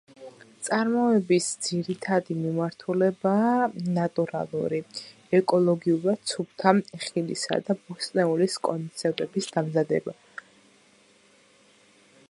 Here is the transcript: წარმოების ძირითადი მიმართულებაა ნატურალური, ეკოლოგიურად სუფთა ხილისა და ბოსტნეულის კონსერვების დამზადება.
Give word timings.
წარმოების 0.67 1.49
ძირითადი 1.65 2.37
მიმართულებაა 2.37 3.51
ნატურალური, 3.97 4.79
ეკოლოგიურად 5.41 6.33
სუფთა 6.33 6.73
ხილისა 7.05 7.61
და 7.69 7.77
ბოსტნეულის 7.83 8.57
კონსერვების 8.71 9.51
დამზადება. 9.59 10.19